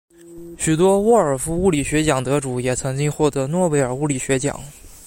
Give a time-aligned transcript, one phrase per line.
[0.57, 4.59] 许多沃尔夫物理学奖得主也曾经获得诺贝尔物理学奖。